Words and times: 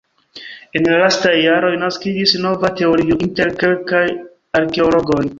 En 0.77 0.85
la 0.91 0.93
lastaj 1.01 1.33
jaroj 1.39 1.69
naskiĝis 1.83 2.33
nova 2.45 2.71
teorio 2.79 3.17
inter 3.25 3.53
kelkaj 3.65 4.01
arkeologoj. 4.61 5.21